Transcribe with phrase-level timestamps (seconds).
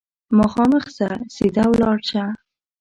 [0.37, 2.23] مخامخ ځه، سیده ولاړ شه!